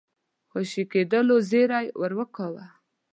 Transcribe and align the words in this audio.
خوشي 0.49 0.83
کېدلو 0.91 1.35
زېری 1.49 1.87
ورکاوه. 2.01 2.65